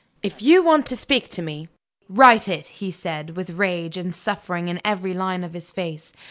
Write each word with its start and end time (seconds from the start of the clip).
"If 0.23 0.41
you 0.41 0.63
want 0.63 0.87
to 0.87 0.95
speak 0.95 1.29
to 1.29 1.43
me, 1.43 1.67
write 2.09 2.47
it!" 2.47 2.65
he 2.81 2.89
said, 2.89 3.35
with 3.37 3.51
rage 3.51 3.97
and 3.97 4.15
suffering 4.15 4.67
in 4.67 4.81
every 4.83 5.13
line 5.13 5.43
of 5.43 5.53
his 5.53 5.71
face. 5.71 6.11